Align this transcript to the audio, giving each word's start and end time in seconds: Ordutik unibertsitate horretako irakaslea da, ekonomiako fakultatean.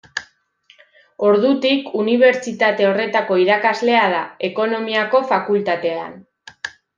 Ordutik 1.27 1.91
unibertsitate 1.99 2.87
horretako 2.93 3.37
irakaslea 3.43 4.09
da, 4.15 4.23
ekonomiako 4.51 5.23
fakultatean. 5.35 6.19